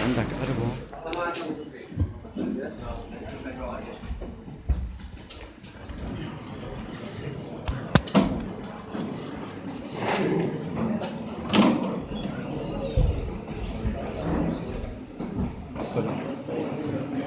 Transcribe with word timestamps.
عندك 0.00 0.26
أربعة. 0.42 0.72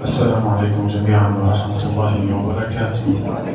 السلام 0.02 0.48
عليكم 0.48 0.88
جميعا 0.88 1.30
ورحمة 1.30 1.84
الله 1.90 2.36
وبركاته. 2.36 3.53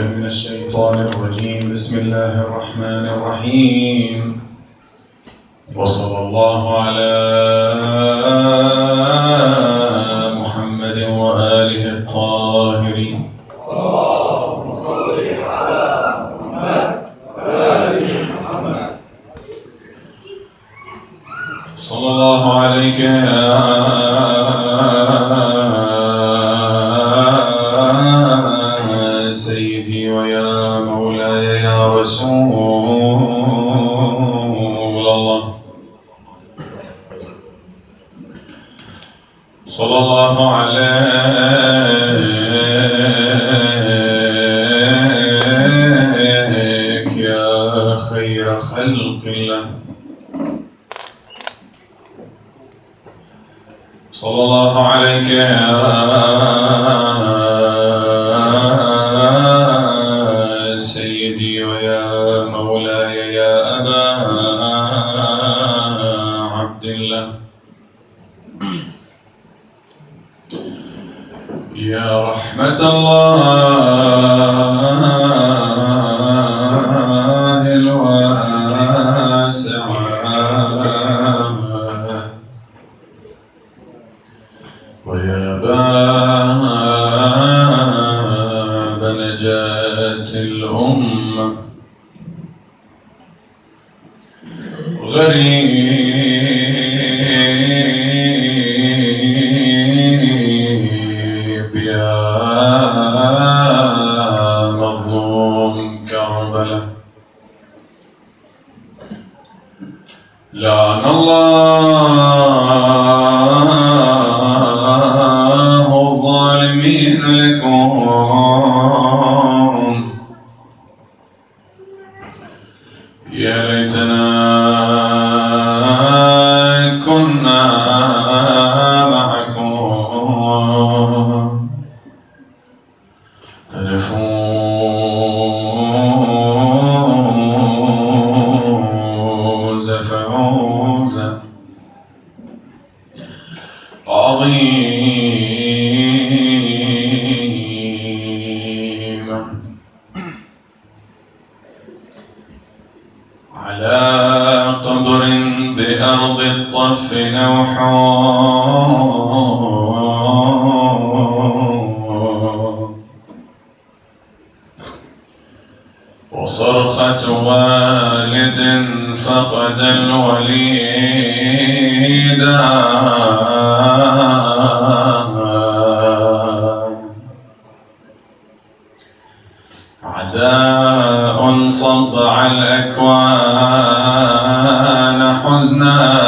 بالله 0.00 0.16
من 0.16 0.24
الشيطان 0.24 0.98
الرجيم. 1.12 1.72
بسم 1.72 1.98
الله 1.98 2.40
الرحمن 2.40 3.04
الرحيم. 3.08 4.40
وصلى 5.76 6.18
الله 6.18 6.62
على 6.82 7.12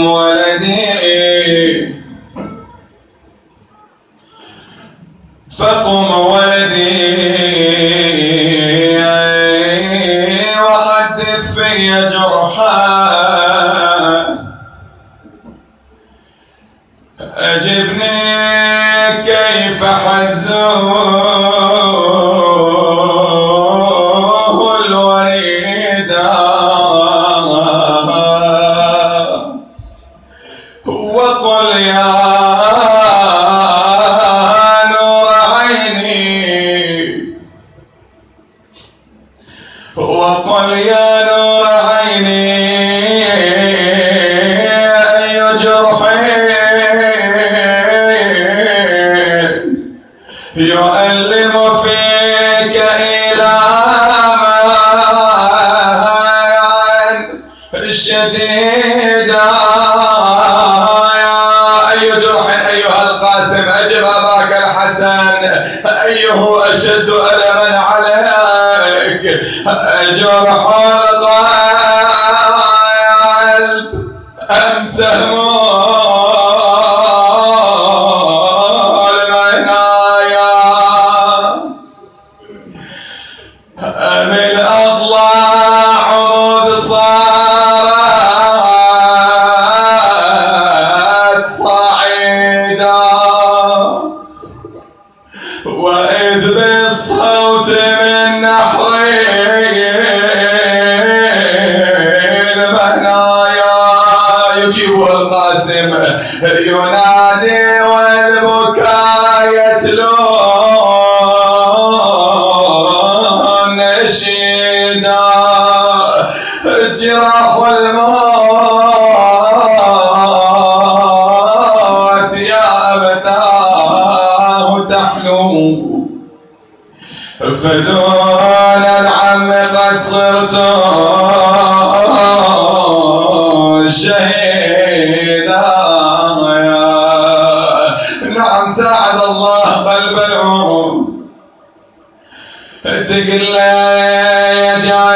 more 0.00 0.29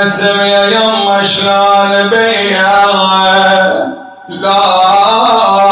الاسم 0.05 0.41
يا 0.41 0.65
يما 0.65 1.23
شلون 1.23 2.09
بيها؟ 2.09 2.87
لا 4.29 4.55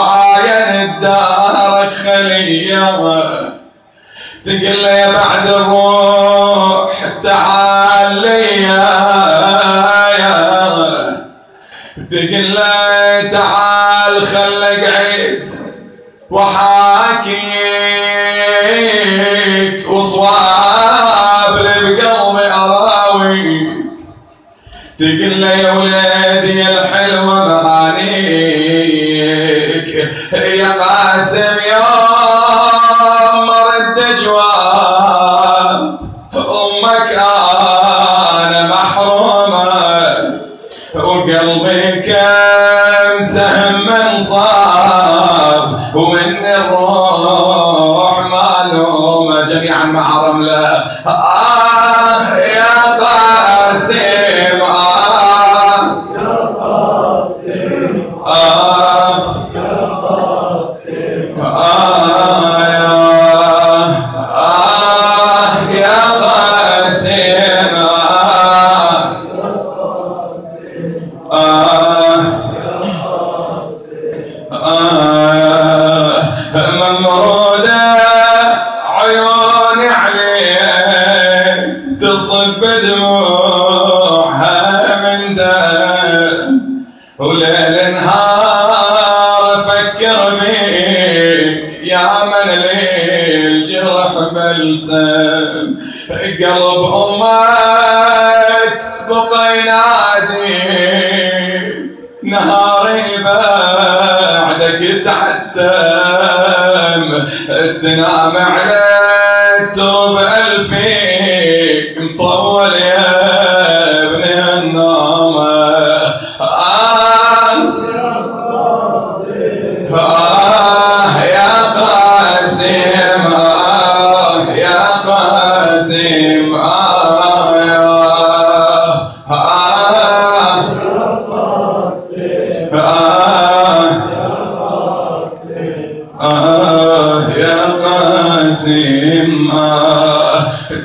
عاين 0.01 0.91
الدار 0.91 1.89
خليها. 1.89 3.53
تقل 4.45 4.85
يا 4.85 5.13
بعد 5.13 5.47
الروح 5.47 6.93
تعال 7.23 8.15
ليا 8.15 9.13
تقل 12.11 12.59
تعال 13.31 14.23
خلك 14.23 14.85
عيد 14.85 15.45
وحال 16.31 16.72
تقل 25.03 25.43
يا 25.43 25.73
ولادي 25.73 26.63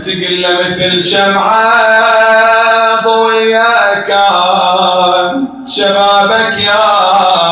تقل 0.05 0.43
مثل 0.59 1.03
شمعة 1.03 1.67
ضوية 3.03 3.67
كان. 4.07 5.47
شبابك 5.75 6.53
يا 6.65 6.85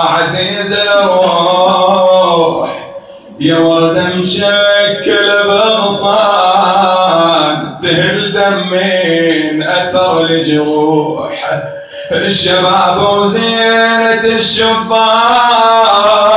عزيز 0.09 0.73
الروح. 0.73 2.69
يا 3.39 3.57
وردة 3.57 4.05
مشكل 4.15 5.43
بغصان 5.47 6.97
تهل 7.81 8.31
دمين 8.31 9.63
أثر 9.63 10.21
الجروح. 10.21 11.61
الشباب 12.11 12.97
وزينة 13.09 14.23
الشباب. 14.23 16.34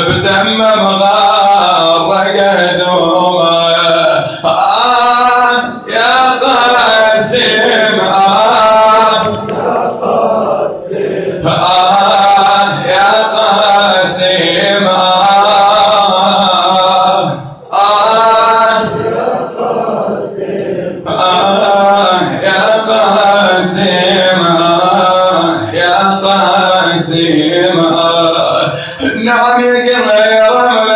بدم 0.00 0.56
مغار 0.58 2.26
قدومه 2.28 3.66
آه 4.44 5.58
يا 5.88 6.30
قاسم 6.42 8.00
آه. 8.00 9.24
يا 9.66 9.90
قاسم 10.02 11.46
آه. 11.46 12.56
يا 12.86 13.10
قاسم 19.56 20.06
آه. 21.08 22.20
يا 22.42 22.62
قاسم 22.88 24.40
آه. 24.46 25.54
يا 25.72 25.96
قاسم 26.22 27.78
آه. 27.80 28.35
Now 29.22 29.46
I'm 29.46 29.60
a. 29.62 29.80
again, 29.82 30.95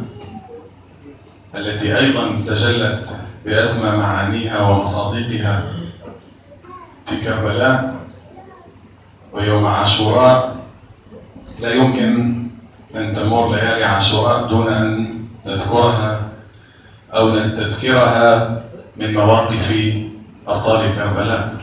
التي 1.55 1.97
أيضا 1.97 2.43
تجلت 2.47 3.09
بأسمى 3.45 3.97
معانيها 3.97 4.61
ومصادقها 4.61 5.63
في 7.05 7.21
كربلاء 7.21 7.95
ويوم 9.33 9.65
عاشوراء. 9.65 10.55
لا 11.59 11.73
يمكن 11.73 12.41
أن 12.95 13.15
تمر 13.15 13.55
ليالي 13.55 13.83
عاشوراء 13.83 14.47
دون 14.47 14.67
أن 14.67 15.19
نذكرها 15.45 16.29
أو 17.13 17.35
نستذكرها 17.35 18.61
من 18.97 19.13
مواقف 19.13 19.95
أبطال 20.47 20.95
كربلاء. 20.95 21.55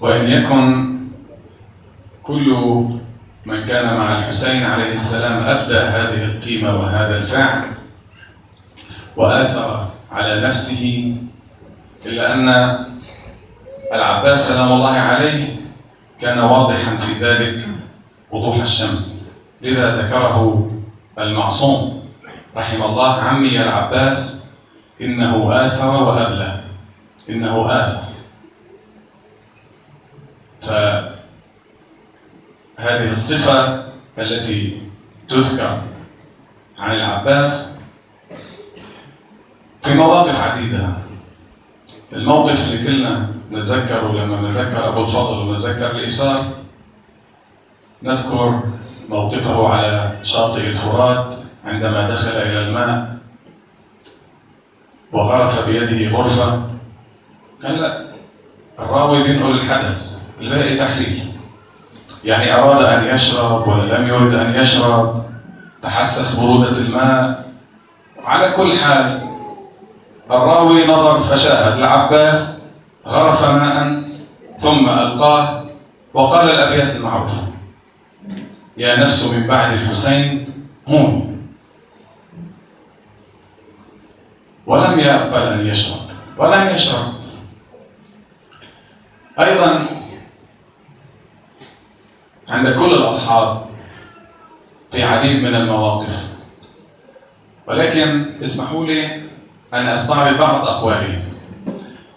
وإن 0.00 0.30
يكن 0.30 0.98
كل 2.22 2.97
من 3.48 3.64
كان 3.64 3.96
مع 3.96 4.18
الحسين 4.18 4.62
عليه 4.62 4.92
السلام 4.94 5.42
أبدى 5.42 5.78
هذه 5.78 6.24
القيمة 6.24 6.80
وهذا 6.80 7.16
الفعل 7.16 7.62
وآثر 9.16 9.90
على 10.12 10.40
نفسه 10.40 11.16
إلا 12.06 12.34
أن 12.34 12.48
العباس 13.92 14.48
سلام 14.48 14.72
الله 14.72 14.92
عليه 14.92 15.56
كان 16.20 16.38
واضحا 16.38 16.96
في 16.96 17.12
ذلك 17.12 17.68
وضوح 18.30 18.56
الشمس 18.56 19.32
لذا 19.62 19.96
ذكره 19.96 20.70
المعصوم. 21.18 22.08
رحم 22.56 22.82
الله 22.82 23.14
عمي 23.22 23.62
العباس 23.62 24.46
إنه 25.00 25.66
آثر 25.66 26.02
وأبلى 26.02 26.60
إنه 27.28 27.66
آثر. 27.66 28.08
هذه 32.78 33.10
الصفة 33.10 33.84
التي 34.18 34.82
تذكر 35.28 35.82
عن 36.78 36.94
العباس 36.94 37.68
في 39.82 39.94
مواقف 39.94 40.40
عديدة. 40.40 40.88
الموقف 42.12 42.68
اللي 42.68 42.86
كلنا 42.86 43.28
نتذكره 43.52 44.12
لما 44.12 44.40
نتذكر 44.40 44.88
أبو 44.88 45.02
الفضل 45.02 45.38
ونتذكر 45.38 45.90
الإيثار 45.90 46.44
نذكر 48.02 48.62
موقفه 49.08 49.68
على 49.68 50.18
شاطئ 50.22 50.66
الفرات 50.66 51.34
عندما 51.64 52.10
دخل 52.10 52.30
إلى 52.30 52.60
الماء 52.60 53.18
وغرف 55.12 55.66
بيده 55.66 56.16
غرفة. 56.16 56.62
هلا 57.64 58.08
الراوي 58.78 59.22
بينقل 59.22 59.54
الحدث 59.54 60.18
الباقي 60.40 60.76
تحليل. 60.76 61.27
يعني 62.28 62.54
أراد 62.54 62.82
أن 62.84 63.14
يشرب 63.14 63.68
ولا 63.68 63.98
لم 63.98 64.08
يرد 64.08 64.34
أن 64.34 64.54
يشرب 64.54 65.24
تحسس 65.82 66.40
برودة 66.40 66.70
الماء. 66.78 67.48
على 68.24 68.50
كل 68.50 68.76
حال 68.76 69.28
الراوي 70.30 70.86
نظر 70.86 71.20
فشاهد 71.20 71.78
العباس 71.78 72.58
غرف 73.06 73.44
ماء 73.44 74.02
ثم 74.58 74.88
ألقاه 74.88 75.64
وقال 76.14 76.50
الأبيات 76.50 76.96
المعروفة 76.96 77.42
يا 78.76 78.96
نفس 78.96 79.32
من 79.32 79.46
بعد 79.46 79.72
الحسين 79.72 80.52
هون 80.88 81.38
ولم 84.66 84.98
يقبل 84.98 85.42
أن 85.42 85.66
يشرب. 85.66 86.00
ولم 86.36 86.68
يشرب. 86.68 87.12
أيضا 89.40 89.86
عند 92.48 92.68
كل 92.68 92.94
الأصحاب 92.94 93.66
في 94.92 95.02
عديد 95.02 95.42
من 95.42 95.54
المواقف. 95.54 96.28
ولكن 97.66 98.26
اسمحوا 98.42 98.86
لي 98.86 99.06
أن 99.74 99.88
أستعرض 99.88 100.38
بعض 100.38 100.68
أقوالهم. 100.68 101.22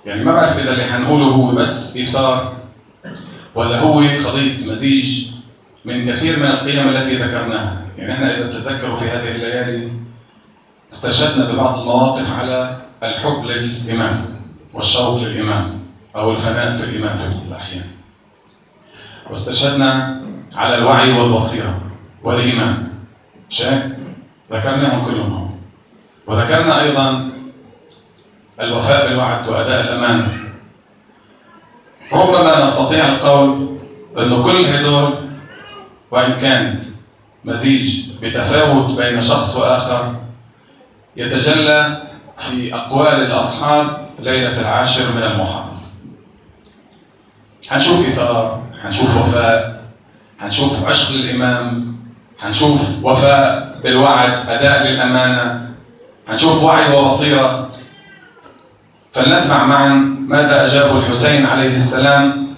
يعني 0.06 0.24
ما 0.24 0.34
بعرف 0.34 0.58
إذا 0.58 0.74
اللي 0.74 0.84
حنقوله 0.84 1.26
هو 1.26 1.56
بس 1.56 1.96
إيثار 1.96 2.54
ولا 3.56 3.80
هو 3.80 4.02
خليط 4.18 4.68
مزيج 4.68 5.28
من 5.86 6.12
كثير 6.12 6.40
من 6.40 6.46
القيم 6.46 6.88
التي 6.88 7.16
ذكرناها. 7.16 7.82
يعني 7.98 8.14
إحنا 8.14 8.38
إذا 8.38 8.48
تتذكروا 8.48 8.98
في 8.98 9.06
هذه 9.06 9.32
الليالي 9.32 9.92
استشهدنا 10.94 11.52
ببعض 11.52 11.80
المواقف 11.80 12.40
على 12.40 12.82
الحب 13.04 13.46
للإمام 13.46 14.42
والشوق 14.74 15.22
للإمام 15.22 15.80
أو 16.16 16.32
الفناء 16.32 16.76
في 16.76 16.84
الإمام 16.84 17.18
في 17.18 17.26
الأحيان. 17.48 17.86
واستشهدنا 19.30 20.21
على 20.56 20.78
الوعي 20.78 21.12
والبصيرة 21.12 21.82
والإيمان. 22.24 22.88
شيء 23.50 23.94
ذكرناهم 24.52 25.06
كلهم. 25.06 25.60
وذكرنا 26.28 26.82
أيضا 26.82 27.32
الوفاء 28.62 29.08
بالوعد 29.08 29.48
وأداء 29.50 29.82
الأمانة. 29.82 30.28
ربما 32.14 32.64
نستطيع 32.64 33.08
القول 33.08 33.78
أن 34.18 34.44
كل 34.44 34.66
هدول 34.66 35.14
وإن 36.12 36.34
كان 36.40 36.84
مزيج 37.46 38.10
بتفاوت 38.22 38.98
بين 38.98 39.22
شخص 39.22 39.58
وآخر 39.58 40.16
يتجلى 41.18 42.04
في 42.40 42.76
أقوال 42.76 43.22
الأصحاب 43.26 44.10
ليلة 44.20 44.62
العاشر 44.62 45.12
من 45.16 45.24
المحرم. 45.24 45.78
هنشوف 47.72 48.08
إثار 48.08 48.64
هنشوف 48.84 49.18
وفاء. 49.18 49.81
هنشوف 50.42 50.88
عشق 50.88 51.12
للإمام 51.16 51.96
هنشوف 52.42 53.06
وفاء 53.06 53.80
بالوعد 53.84 54.50
أداء 54.50 54.88
للأمانة 54.88 55.70
هنشوف 56.30 56.64
وعي 56.64 56.98
وبصيرة. 56.98 57.72
فلنسمع 59.14 59.66
معا 59.66 59.90
ماذا 60.28 60.66
أجاب 60.66 60.98
الحسين 60.98 61.46
عليه 61.46 61.76
السلام 61.76 62.56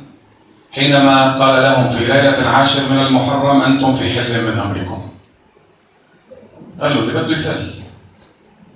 حينما 0.72 1.32
قال 1.32 1.64
لهم 1.64 1.90
في 1.90 2.06
ليلة 2.06 2.40
العاشر 2.42 2.82
من 2.92 3.00
المحرم 3.00 3.62
أنتم 3.62 3.94
في 3.94 4.10
حل 4.10 4.42
من 4.44 4.60
أمركم. 4.60 5.10
قالوا 6.82 7.02
اللي 7.02 7.14
بده 7.14 7.32
يفل. 7.32 7.74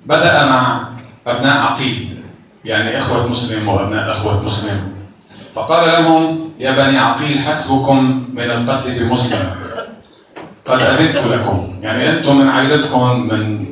بدأ 0.05 0.45
مع 0.45 0.87
أبناء 1.27 1.57
عقيل 1.57 2.23
يعني 2.65 2.97
إخوة 2.97 3.27
مسلم 3.27 3.67
وأبناء 3.67 4.11
أخوة 4.11 4.43
مسلم. 4.43 4.93
فقال 5.55 5.89
لهم 5.89 6.46
يا 6.59 6.71
بني 6.71 6.99
عقيل 6.99 7.39
حسبكم 7.39 8.25
من 8.33 8.51
القتل 8.51 8.99
بمسلم. 8.99 9.49
قد 10.65 10.81
أذنت 10.81 11.17
لكم. 11.17 11.73
يعني 11.81 12.09
أنتم 12.09 12.37
من 12.39 12.49
عائلتكم 12.49 13.27
من 13.27 13.65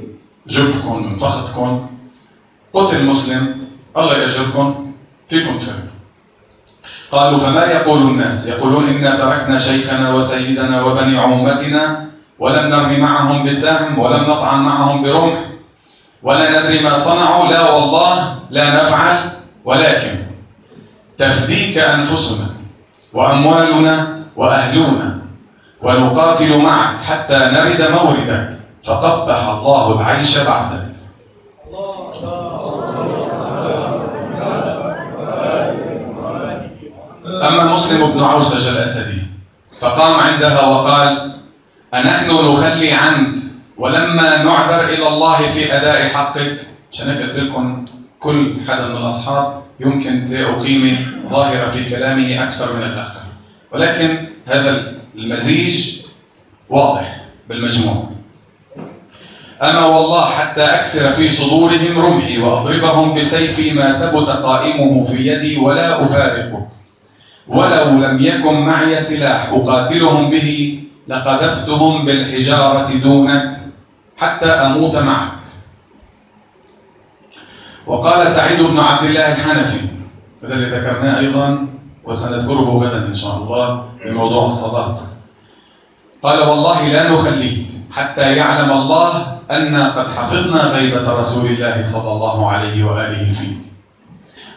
جبتكم 0.47 1.05
من 1.05 1.17
فخذكم. 1.17 1.87
قتل 2.73 3.05
مسلم 3.05 3.67
الله 3.97 4.17
يأجركم. 4.17 4.91
فيكم 5.29 5.57
تفعلوا 5.57 5.95
قالوا 7.11 7.39
فما 7.39 7.65
يقول 7.65 8.01
الناس؟ 8.01 8.47
يقولون 8.47 8.87
إنا 8.87 9.15
تركنا 9.15 9.59
شيخنا 9.59 10.13
وسيدنا 10.13 10.81
وبني 10.83 11.17
عمومتنا 11.17 12.05
ولم 12.39 12.69
نرمي 12.69 12.97
معهم 12.97 13.45
بسهم 13.45 13.99
ولم 13.99 14.23
نطعن 14.23 14.59
معهم 14.63 15.03
برمح 15.03 15.37
ولا 16.23 16.61
ندري 16.61 16.79
ما 16.79 16.95
صنعوا. 16.95 17.47
لا 17.47 17.69
والله 17.69 18.39
لا 18.49 18.83
نفعل. 18.83 19.31
ولكن 19.65 20.15
تفديك 21.17 21.77
أنفسنا. 21.77 22.54
وأموالنا 23.15 24.23
وأهلنا 24.35 25.17
ونقاتل 25.81 26.57
معك 26.61 26.95
حتى 27.03 27.37
نرد 27.37 27.81
موردك 27.81 28.59
فقبح 28.83 29.47
الله 29.47 29.85
العيش 30.01 30.37
بعدك. 30.37 30.85
أما 37.25 37.63
مسلم 37.65 38.11
بن 38.11 38.23
عوسج 38.23 38.67
الأسدي 38.67 39.21
فقام 39.81 40.19
عندها 40.19 40.67
وقال 40.67 41.35
أنحن 41.93 42.31
نخلي 42.51 42.91
عنك 42.91 43.35
ولما 43.77 44.43
نعذر 44.43 44.83
إلى 44.83 45.07
الله 45.07 45.37
في 45.37 45.75
أداء 45.77 46.07
حقك 46.07 46.67
هيك 46.99 47.21
قلت 47.21 47.39
لكم 47.39 47.85
كل 48.19 48.61
حدا 48.67 48.87
من 48.87 48.97
الأصحاب 48.97 49.64
يمكن 49.79 50.27
قيمة 50.63 50.97
ظاهرة 51.29 51.69
في 51.69 51.89
كلامه 51.89 52.43
أكثر 52.43 52.73
من 52.75 52.83
الآخر. 52.83 53.21
ولكن 53.71 54.27
هذا 54.45 54.93
المزيج 55.15 56.01
واضح 56.69 57.21
بالمجموع. 57.49 58.09
أما 59.61 59.85
والله 59.85 60.25
حتى 60.25 60.61
أكسر 60.61 61.11
في 61.11 61.29
صدورهم 61.29 61.99
رمحي 61.99 62.37
وأضربهم 62.37 63.19
بسيفي 63.19 63.73
ما 63.73 63.93
ثبت 63.93 64.29
قائمه 64.29 65.03
في 65.03 65.27
يدي 65.27 65.57
ولا 65.57 66.03
أفارقك 66.03 66.67
ولو 67.47 67.89
لم 67.89 68.17
يكن 68.21 68.59
معي 68.59 69.01
سلاح 69.01 69.49
أقاتلهم 69.49 70.29
به 70.29 70.79
لقذفتهم 71.07 72.05
بالحجارة 72.05 72.93
دونك 72.93 73.57
حتى 74.17 74.45
أموت 74.45 74.95
معك. 74.95 75.44
وقال 77.87 78.27
سعيد 78.27 78.61
بن 78.61 78.79
عبد 78.79 79.03
الله 79.03 79.31
الحنفي 79.31 79.79
هذا 80.43 80.53
اللي 80.53 80.69
ذكرناه 80.77 81.19
أيضا 81.19 81.67
وسنذكره 82.03 82.69
غدا 82.83 83.07
إن 83.07 83.13
شاء 83.13 83.37
الله 83.37 83.83
في 83.99 84.11
موضوع 84.11 84.45
الصلاة 84.45 84.97
قال 86.23 86.39
والله 86.39 86.87
لا 86.87 87.11
نخليك 87.11 87.67
حتى 87.91 88.35
يعلم 88.35 88.71
الله 88.71 89.11
أن 89.51 89.75
قد 89.75 90.07
حفظنا 90.09 90.61
غيبة 90.61 91.13
رسول 91.13 91.45
الله 91.45 91.81
صلى 91.81 92.11
الله 92.11 92.49
عليه 92.49 92.83
وآله 92.83 93.33
فيك 93.33 93.57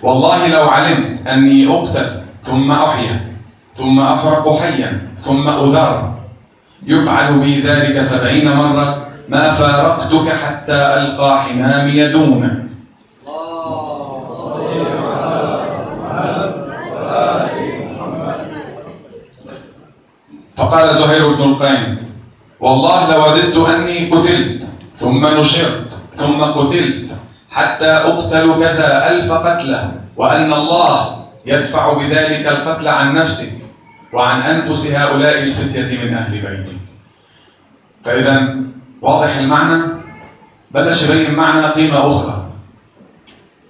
والله 0.03 0.49
لو 0.49 0.69
علمت 0.69 1.27
أني 1.27 1.69
أقتل 1.75 2.23
ثم 2.43 2.73
أحيا 2.73 3.33
ثم 3.75 4.01
أحرق 4.01 4.61
حيا 4.61 5.09
ثم 5.19 5.49
أذر 5.49 6.15
يفعل 6.87 7.39
بي 7.39 7.61
ذلك 7.61 8.01
سبعين 8.03 8.57
مرة 8.57 9.07
ما 9.29 9.53
فارقتك 9.53 10.33
حتى 10.33 10.73
ألقى 10.73 11.41
حمامي 11.43 12.09
دونك. 12.09 12.68
فقال 20.59 20.95
زهير 20.95 21.35
بن 21.35 21.43
القيم 21.43 21.99
والله 22.61 23.17
لوددت 23.17 23.57
أني 23.57 24.11
قتلت 24.11 24.69
ثم 24.95 25.27
نشرت 25.27 25.89
ثم 26.15 26.41
قتلت 26.43 27.11
حتى 27.51 27.87
أقتل 27.87 28.55
كذا 28.61 29.11
ألف 29.11 29.33
قتلى 29.33 29.93
وأن 30.17 30.53
الله 30.53 31.25
يدفع 31.47 31.93
بذلك 31.93 32.47
القتل 32.47 32.89
عن 32.89 33.15
نفسك 33.15 33.53
وعن 34.13 34.41
أنفس 34.41 34.87
هؤلاء 34.87 35.43
الفتية 35.43 36.05
من 36.05 36.15
أهل 36.15 36.33
بيتك. 36.33 36.79
فإذا 38.05 38.57
واضح 39.03 39.37
المعنى؟ 39.37 39.83
بلش 40.71 41.03
يبين 41.03 41.35
معنا 41.35 41.71
قيمة 41.71 41.99
أخرى. 41.99 42.45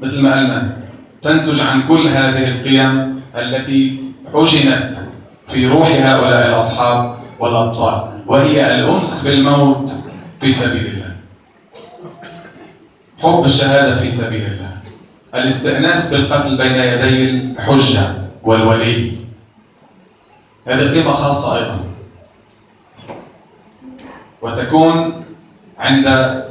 مثل 0.01 0.21
ما 0.21 0.33
قلنا 0.33 0.77
تنتج 1.23 1.61
عن 1.61 1.83
كل 1.89 2.09
هذه 2.09 2.49
القيم 2.49 3.21
التي 3.37 4.01
عجنت 4.35 4.99
في 5.49 5.67
روح 5.67 5.89
هؤلاء 5.89 6.49
الأصحاب 6.49 7.17
والأبطال 7.41 8.23
وهي 8.27 8.75
الأنس 8.75 9.27
بالموت 9.27 9.91
في 10.41 10.53
سبيل 10.53 10.87
الله. 10.87 11.17
حب 13.23 13.45
الشهادة 13.45 13.95
في 13.95 14.11
سبيل 14.11 14.47
الله. 14.47 14.77
الاستئناس 15.35 16.15
بالقتل 16.15 16.57
بين 16.57 16.75
يدي 16.75 17.31
الحجة 17.31 18.15
والولي. 18.43 19.13
هذه 20.67 20.93
قيمة 20.95 21.13
خاصة 21.13 21.57
أيضا. 21.57 21.81
وتكون 24.43 25.25
عند 25.79 26.07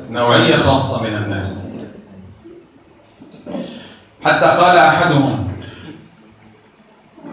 نوعية 0.10 0.56
خاصة 0.56 1.04
من 1.04 1.16
الناس. 1.16 1.68
حتى 4.26 4.46
قال 4.46 4.78
أحدهم 4.78 5.47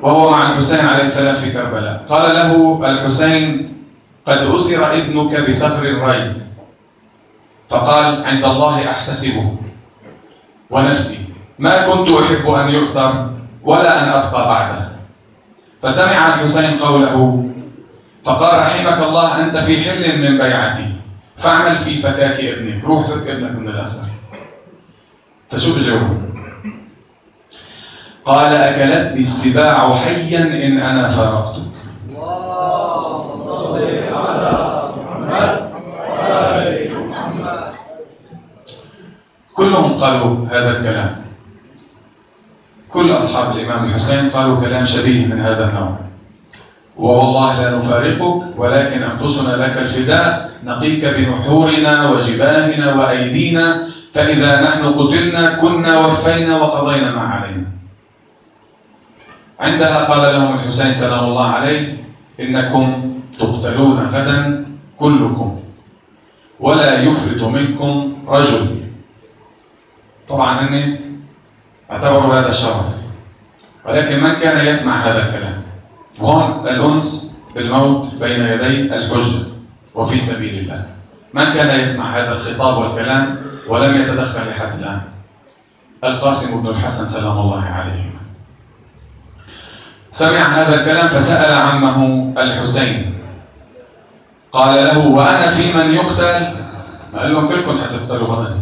وهو 0.05 0.31
مع 0.31 0.51
الحسين 0.51 0.87
عليه 0.87 1.05
السلام 1.05 1.37
في 1.37 1.53
كربلاء. 1.53 2.05
قال 2.09 2.35
له 2.35 2.81
الحسين 2.85 3.73
قد 4.27 4.39
أسر 4.39 4.93
ابنك 4.93 5.41
بثغر 5.41 5.89
الري 5.89 6.37
فقال 7.69 8.25
عند 8.25 8.45
الله 8.45 8.91
أحتسبه 8.91 9.57
ونفسي. 10.71 11.19
ما 11.59 11.89
كنت 11.89 12.09
أحب 12.09 12.49
أن 12.49 12.69
يؤسر 12.71 13.31
ولا 13.63 14.03
أن 14.03 14.09
أبقى 14.09 14.49
بعده. 14.49 14.93
فسمع 15.83 16.35
الحسين 16.35 16.79
قوله 16.79 17.45
فقال 18.25 18.59
رحمك 18.59 19.03
الله 19.09 19.41
أنت 19.45 19.57
في 19.57 19.91
حل 19.91 20.19
من 20.21 20.39
بيعتي. 20.39 20.93
فاعمل 21.37 21.79
في 21.79 21.95
فكاك 21.97 22.41
ابنك 22.45 22.85
روح 22.85 23.07
فك 23.07 23.29
ابنك 23.29 23.59
من 23.59 23.69
الأسر. 23.69 24.03
فشو 25.51 25.75
بجاوب 25.75 26.24
قال 28.27 28.53
أكلتني 28.57 29.21
السباع 29.21 29.93
حيا 29.93 30.43
إن 30.67 30.79
أنا 30.79 31.09
فارقتك. 31.09 31.63
اللهم 32.09 33.37
صل 33.37 33.77
على 34.13 34.93
محمد 34.97 35.71
محمد 37.11 37.75
كلهم 39.55 39.93
قالوا 39.93 40.47
هذا 40.49 40.71
الكلام. 40.71 41.17
كل 42.89 43.15
أصحاب 43.15 43.57
الإمام 43.57 43.85
الحسين 43.85 44.31
قالوا 44.31 44.61
كلام 44.61 44.85
شبيه 44.85 45.27
من 45.27 45.41
هذا 45.41 45.65
النوع. 45.69 45.99
ووالله 46.97 47.61
لا 47.61 47.77
نفارقك 47.77 48.59
ولكن 48.59 49.03
أنفسنا 49.03 49.57
لك 49.57 49.79
الفداء. 49.79 50.51
نقيك 50.65 51.05
بنحورنا 51.05 52.11
وجباهنا 52.11 52.95
وأيدينا 52.95 53.89
فإذا 54.15 54.61
نحن 54.61 54.85
قتلنا 54.95 55.53
كنا 55.61 56.07
وفينا 56.07 56.57
وقضينا 56.57 57.11
ما 57.11 57.21
علينا. 57.21 57.84
عندها 59.65 60.05
قال 60.05 60.35
لهم 60.35 60.55
الحسين 60.55 60.93
سلام 60.93 61.25
الله 61.25 61.49
عليه 61.49 62.05
إنكم 62.41 63.15
تقتلون 63.39 63.99
غدا 64.07 64.67
كلكم 64.97 65.61
ولا 66.61 67.01
يفلت 67.03 67.43
منكم 67.43 68.17
رجل. 68.29 68.85
طبعا 70.29 70.61
هن 70.61 71.01
اعتبروا 71.91 72.35
هذا 72.35 72.51
شرف 72.51 72.87
ولكن 73.87 74.25
من 74.25 74.35
كان 74.35 74.67
يسمع 74.67 74.93
هذا 74.97 75.29
الكلام؟ 75.29 75.63
هون 76.21 76.69
الأنس 76.69 77.41
بالموت 77.55 78.15
بين 78.15 78.41
يدي 78.41 78.97
الحجة 78.97 79.45
وفي 79.95 80.19
سبيل 80.19 80.59
الله. 80.59 80.87
من 81.35 81.45
كان 81.45 81.81
يسمع 81.81 82.05
هذا 82.05 82.33
الخطاب 82.33 82.79
والكلام 82.79 83.37
ولم 83.69 84.03
يتدخل 84.03 84.49
لحد 84.49 84.79
الآن؟ 84.79 85.01
القاسم 86.05 86.63
بن 86.63 86.69
الحسن 86.69 87.07
سلام 87.07 87.39
الله 87.39 87.65
عليه. 87.65 88.24
سمع 90.15 90.39
هذا 90.39 90.81
الكلام 90.81 91.09
فسأل 91.09 91.55
عمه 91.55 92.33
الحسين. 92.39 93.15
قال 94.53 94.85
له 94.85 95.09
وأنا 95.09 95.47
في 95.51 95.73
من 95.73 95.95
يقتل؟ 95.95 96.57
قال 97.19 97.33
لهم 97.33 97.49
كلكم 97.49 97.79
حتقتلوا 97.79 98.29
غدا 98.29 98.59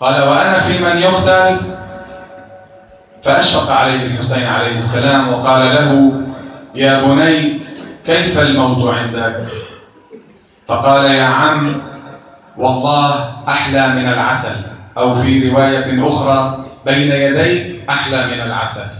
قال 0.00 0.22
وأنا 0.22 0.58
في 0.58 0.84
من 0.84 0.98
يقتل؟ 0.98 1.56
فأشفق 3.22 3.72
عليه 3.72 4.06
الحسين 4.06 4.46
عليه 4.46 4.78
السلام 4.78 5.32
وقال 5.32 5.74
له 5.74 6.12
يا 6.74 7.00
بني 7.00 7.60
كيف 8.06 8.38
الموت 8.38 8.94
عندك؟ 8.94 9.46
فقال 10.68 11.04
يا 11.04 11.24
عم 11.24 11.82
والله 12.56 13.14
أحلى 13.48 13.88
من 13.88 14.08
العسل 14.08 14.56
أو 14.98 15.14
في 15.14 15.50
رواية 15.50 16.08
أخرى 16.08 16.64
بين 16.86 17.12
يديك 17.12 17.90
أحلى 17.90 18.24
من 18.26 18.40
العسل. 18.46 18.99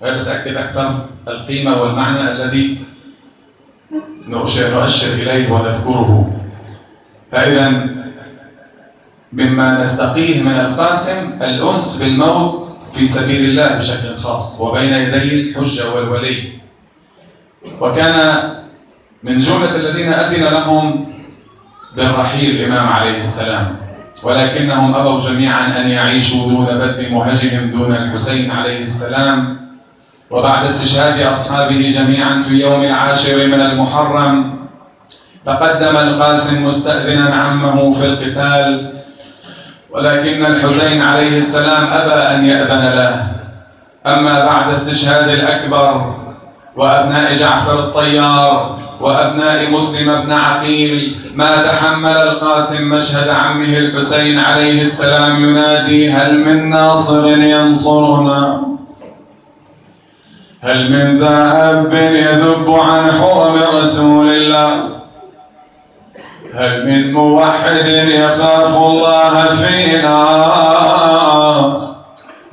وهذا 0.00 0.24
تأكد 0.24 0.56
أكثر 0.56 1.06
القيمة 1.28 1.82
والمعنى 1.82 2.32
الذي 2.32 2.78
نؤشر 4.28 5.12
إليه 5.14 5.50
ونذكره؟ 5.52 6.32
فإذا 7.32 7.86
مما 9.32 9.82
نستقيه 9.82 10.42
من 10.42 10.52
القاسم 10.60 11.32
الأنس 11.42 12.02
بالموت 12.02 12.68
في 12.92 13.06
سبيل 13.06 13.44
الله 13.44 13.76
بشكل 13.76 14.16
خاص 14.16 14.60
وبين 14.60 14.92
يدي 14.92 15.40
الحجة 15.40 15.94
والولي. 15.94 16.52
وكان 17.80 18.42
من 19.22 19.38
جملة 19.38 19.76
الذين 19.76 20.12
أذن 20.12 20.44
لهم 20.44 21.06
بالرحيل 21.96 22.50
الإمام 22.50 22.88
عليه 22.88 23.20
السلام 23.20 23.76
ولكنهم 24.22 24.94
أبوا 24.94 25.18
جميعا 25.18 25.80
أن 25.80 25.88
يعيشوا 25.88 26.48
دون 26.48 26.66
بذل 26.66 27.12
مهجهم 27.12 27.70
دون 27.70 27.94
الحسين 27.94 28.50
عليه 28.50 28.82
السلام 28.82 29.59
وبعد 30.30 30.64
استشهاد 30.64 31.20
أصحابه 31.20 31.88
جميعا 31.88 32.42
في 32.42 32.60
يوم 32.60 32.84
العاشر 32.84 33.46
من 33.46 33.60
المحرم 33.60 34.60
تقدم 35.44 35.96
القاسم 35.96 36.66
مستأذنا 36.66 37.34
عمه 37.34 37.92
في 37.92 38.06
القتال 38.06 38.92
ولكن 39.90 40.46
الحسين 40.46 41.02
عليه 41.02 41.38
السلام 41.38 41.84
أبى 41.84 42.36
أن 42.36 42.44
يأذن 42.44 42.80
له. 42.80 43.26
أما 44.06 44.44
بعد 44.44 44.72
استشهاد 44.72 45.28
الأكبر 45.28 46.14
وأبناء 46.76 47.34
جعفر 47.34 47.78
الطيار 47.78 48.78
وأبناء 49.00 49.70
مسلم 49.70 50.20
بن 50.20 50.32
عقيل 50.32 51.20
ما 51.34 51.62
تحمل 51.62 52.16
القاسم 52.16 52.88
مشهد 52.90 53.28
عمه 53.28 53.78
الحسين 53.78 54.38
عليه 54.38 54.82
السلام 54.82 55.44
ينادي 55.44 56.12
هل 56.12 56.44
من 56.44 56.68
ناصر 56.70 57.28
ينصرنا؟ 57.28 58.69
هل 60.62 60.90
من 60.90 61.18
ذاب 61.20 61.94
يذب 61.94 62.70
عن 62.70 63.12
حرم 63.12 63.62
رسول 63.78 64.28
الله؟ 64.28 65.00
هل 66.54 66.86
من 66.86 67.12
موحد 67.12 67.86
يخاف 67.86 68.76
الله 68.76 69.44
فينا؟ 69.46 70.26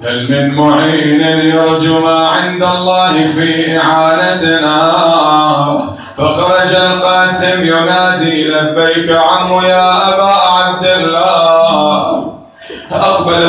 هل 0.06 0.32
من 0.32 0.56
معين 0.56 1.22
يرجو 1.40 2.00
ما 2.00 2.28
عند 2.28 2.64
الله 2.64 3.28
في 3.28 3.78
إعانتنا؟ 3.78 4.94
فخرج 6.18 6.76
القاسم 6.76 7.68
ينادي 7.68 8.48
لبيك 8.48 9.12
عمو 9.12 9.62
يا 9.62 10.10
أبا 10.10 10.32
عبد 10.32 10.86
الله. 10.86 11.37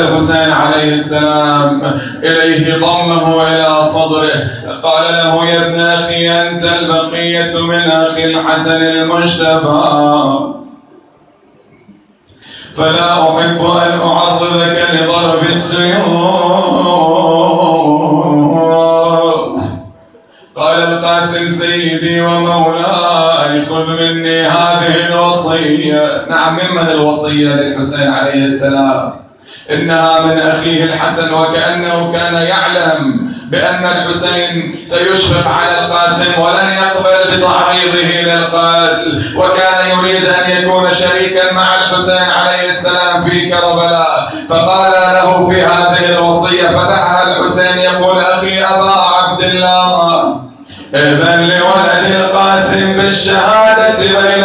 الحسين 0.01 0.51
عليه 0.51 0.93
السلام. 0.93 1.99
إليه 2.23 2.75
ضمه 2.75 3.47
إلى 3.47 3.83
صدره. 3.83 4.31
قال 4.83 5.13
له 5.13 5.45
يا 5.45 5.65
ابن 5.65 5.79
أخي 5.79 6.29
أنت 6.29 6.63
البقية 6.63 7.61
من 7.61 7.91
أخي 7.91 8.25
الحسن 8.25 8.81
المجتبى. 8.81 9.79
فلا 12.75 13.23
أحب 13.23 13.61
أن 13.61 13.99
أعرضك 14.01 14.77
لضرب 14.93 15.43
السيوف. 15.49 16.59
قال 20.55 20.79
القاسم 20.83 21.49
سيدي 21.49 22.21
ومولاي 22.21 23.61
خذ 23.61 23.87
مني 23.89 24.41
هذه 24.41 25.07
الوصية. 25.07 26.25
نعم 26.29 26.59
ممن 26.59 26.89
الوصية 26.89 27.47
للحسين 27.47 28.07
عليه 28.07 28.45
السلام. 28.45 29.18
إنها 29.71 30.19
من 30.19 30.39
أخيه 30.39 30.83
الحسن 30.83 31.33
وكأنه 31.33 32.11
كان 32.13 32.33
يعلم 32.33 33.29
بأن 33.51 33.85
الحسين 33.85 34.75
سيشفق 34.85 35.51
على 35.51 35.85
القاسم 35.85 36.41
ولن 36.41 36.69
يقبل 36.73 37.37
بتعريضه 37.37 38.21
للقتل 38.31 39.23
وكان 39.37 39.97
يريد 39.97 40.25
أن 40.25 40.49
يكون 40.49 40.93
شريكا 40.93 41.53
مع 41.53 41.75
الحسين 41.75 42.29
عليه 42.31 42.69
السلام 42.69 43.21
في 43.21 43.49
كربلاء. 43.49 44.31
فقال 44.49 44.91
له 44.91 45.49
في 45.49 45.61
هذه 45.61 46.05
الوصية 46.09 46.67
فتحها 46.67 47.23
الحسين 47.23 47.77
يقول 47.77 48.19
أخي 48.19 48.63
أبا 48.63 48.91
عبد 48.91 49.41
الله 49.43 50.35
ابن 50.93 51.43
لولد 51.43 52.05
القاسم 52.15 52.93
بالشهادة 52.97 53.99
بين 54.01 54.43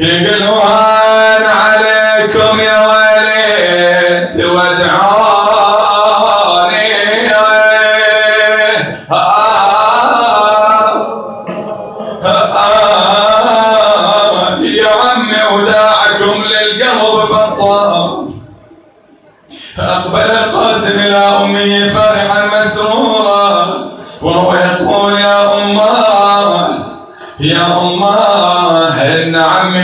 এ 0.00 0.12
গেল 0.26 0.44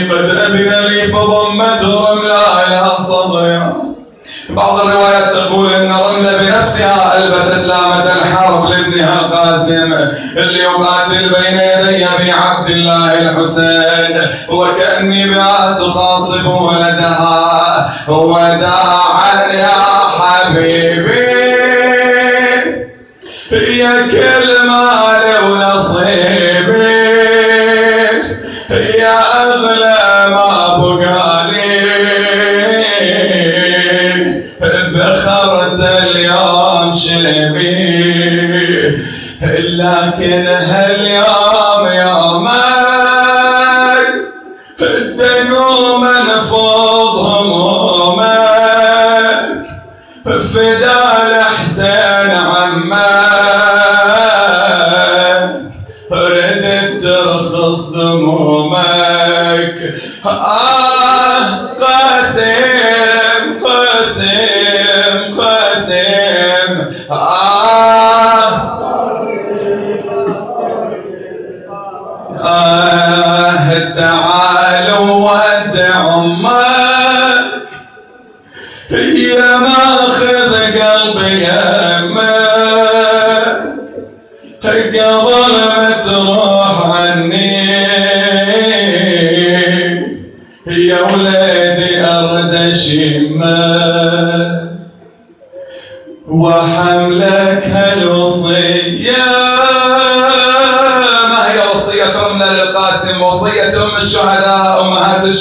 قد 0.09 0.29
أذن 0.29 0.85
لي 0.85 1.07
فضم 1.07 1.63
جرمها 1.81 2.67
إلى 2.67 2.91
صدرها 2.99 3.73
بعض 4.49 4.79
الروايات 4.79 5.33
تقول 5.33 5.73
أن 5.73 5.91
رملة 5.91 6.37
بنفسها 6.37 7.17
ألبست 7.17 7.65
لامة 7.67 8.13
الحرب 8.13 8.69
لابنها 8.69 9.19
القاسم 9.19 9.93
اللي 10.37 10.59
يقاتل 10.59 11.29
بين 11.29 11.57
يدي 11.57 12.05
أبي 12.05 12.31
عبد 12.31 12.69
الله 12.69 13.19
الحسين. 13.19 14.27
وكأني 14.49 15.29
بها 15.29 15.77
تخاطب 15.79 16.45
ولدها. 16.45 17.93
هو 18.09 18.37
اليوم 41.01 41.87
يوم 41.87 42.47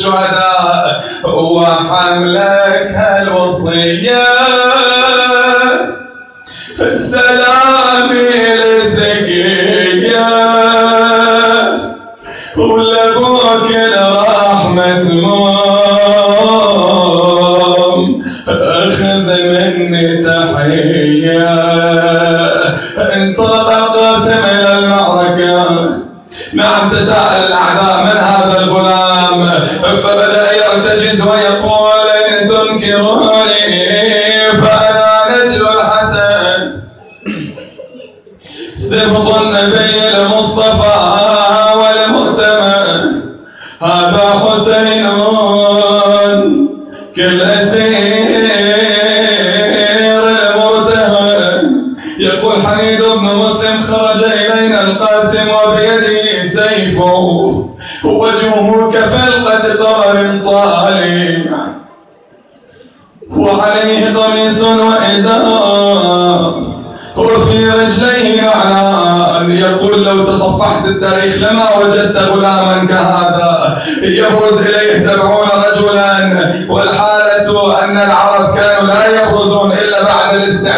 الشهداء 0.00 1.04
وحملك 1.24 2.94
الوصية. 3.22 4.19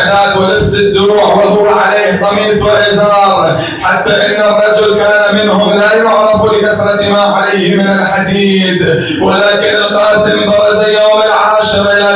العنان 0.03 0.39
ولبس 0.39 0.75
الدروع 0.75 1.25
وهو 1.25 1.67
عليه 1.69 2.27
قميص 2.27 2.63
وإزار 2.63 3.59
حتى 3.83 4.27
إن 4.27 4.41
الرجل 4.41 4.99
كان 4.99 5.35
منهم 5.35 5.79
لا 5.79 5.95
يعرف 5.97 6.53
لكثرة 6.53 7.09
ما 7.09 7.21
عليه 7.21 7.77
من 7.77 7.91
الحديد. 7.91 8.83
ولكن 9.23 9.77
القاسم 9.77 10.51
برز 10.51 10.89
يوم 10.89 11.23
العاشر 11.23 11.93
إلى 11.93 12.13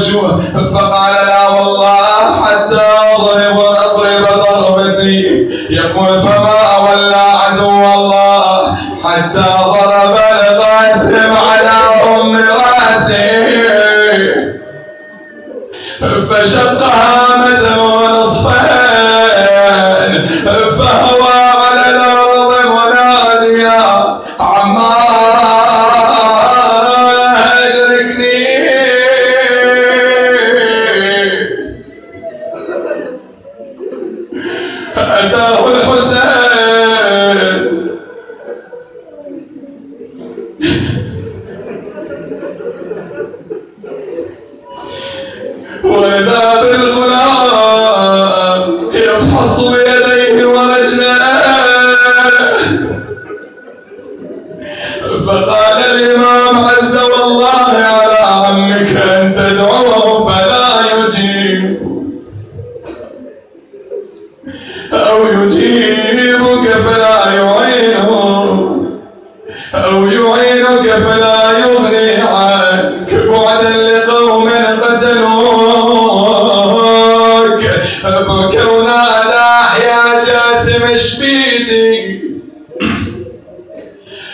يسوع 0.00 0.28
فقال 0.74 1.14
لا 1.26 1.48
والله 1.48 1.99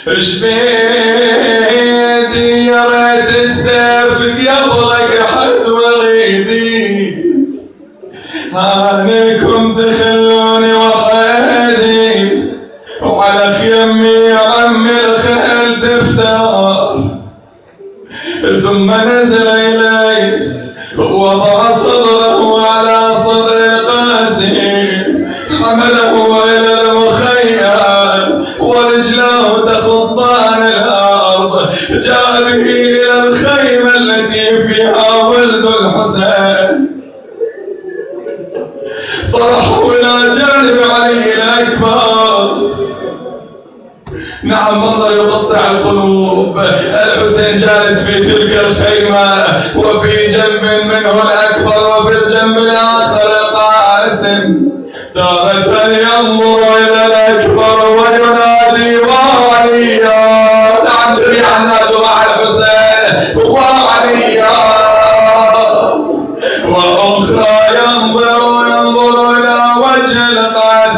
Os 0.07 0.39
meus 0.41 1.46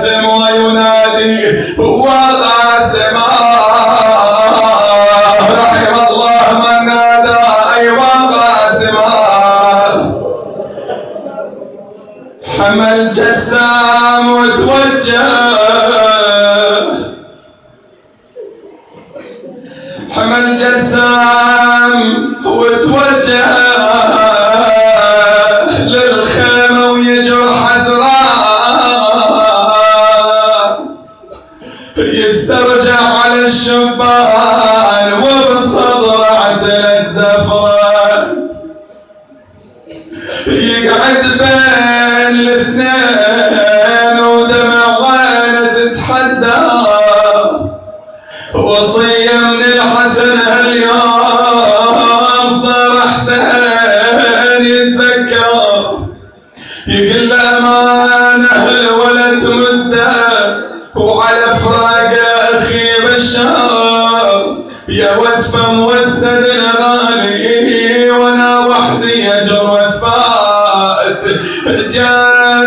وسلم 0.09 0.27
وينادي 0.65 1.59
هو 1.79 2.09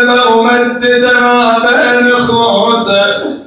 فأمدد 0.00 1.04
ما 1.20 1.58
بين 1.58 2.12
خوتته 2.16 3.38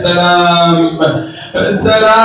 السلام. 0.00 1.00
السلام. 1.54 2.19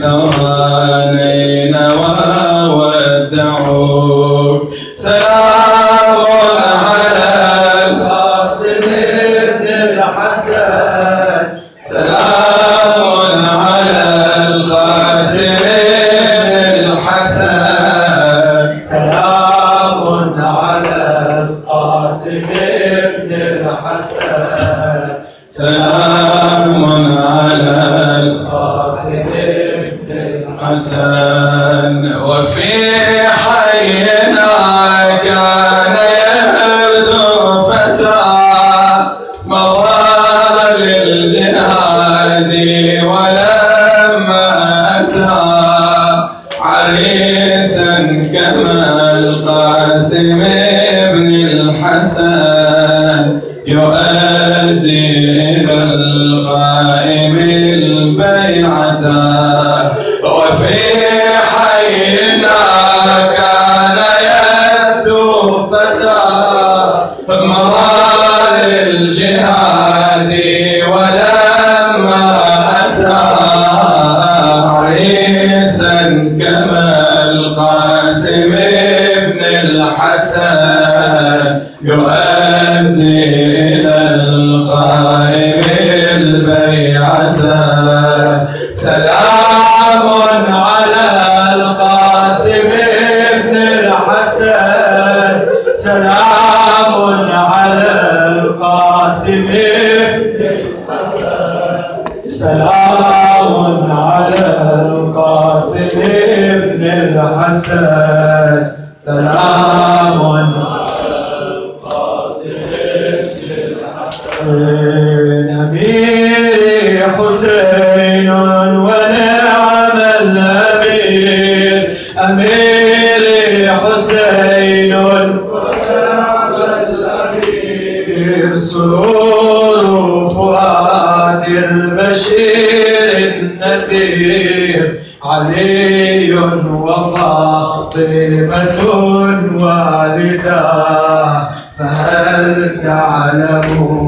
Então, 0.00 0.39